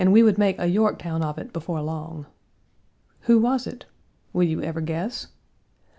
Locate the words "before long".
1.53-2.25